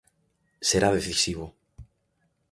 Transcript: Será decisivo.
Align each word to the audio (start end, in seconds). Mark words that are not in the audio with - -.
Será 0.69 0.89
decisivo. 0.99 1.45